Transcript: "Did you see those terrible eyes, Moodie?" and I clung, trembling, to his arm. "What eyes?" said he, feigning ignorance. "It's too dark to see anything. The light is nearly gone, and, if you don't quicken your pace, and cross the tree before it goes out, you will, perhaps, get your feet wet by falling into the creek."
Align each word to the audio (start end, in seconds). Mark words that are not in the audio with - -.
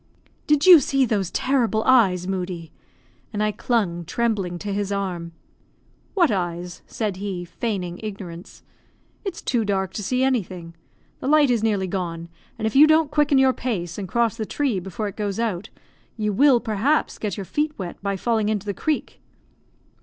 "Did 0.47 0.65
you 0.65 0.79
see 0.79 1.05
those 1.05 1.29
terrible 1.29 1.83
eyes, 1.85 2.27
Moodie?" 2.27 2.71
and 3.31 3.43
I 3.43 3.51
clung, 3.51 4.03
trembling, 4.03 4.57
to 4.57 4.73
his 4.73 4.91
arm. 4.91 5.31
"What 6.15 6.31
eyes?" 6.31 6.81
said 6.87 7.17
he, 7.17 7.45
feigning 7.45 7.99
ignorance. 8.01 8.63
"It's 9.23 9.43
too 9.43 9.63
dark 9.63 9.93
to 9.93 10.01
see 10.01 10.23
anything. 10.23 10.73
The 11.19 11.27
light 11.27 11.51
is 11.51 11.61
nearly 11.61 11.85
gone, 11.85 12.29
and, 12.57 12.65
if 12.65 12.75
you 12.75 12.87
don't 12.87 13.11
quicken 13.11 13.37
your 13.37 13.53
pace, 13.53 13.99
and 13.99 14.07
cross 14.07 14.35
the 14.35 14.43
tree 14.47 14.79
before 14.79 15.07
it 15.07 15.15
goes 15.15 15.39
out, 15.39 15.69
you 16.17 16.33
will, 16.33 16.59
perhaps, 16.59 17.19
get 17.19 17.37
your 17.37 17.45
feet 17.45 17.77
wet 17.77 18.01
by 18.01 18.17
falling 18.17 18.49
into 18.49 18.65
the 18.65 18.73
creek." 18.73 19.21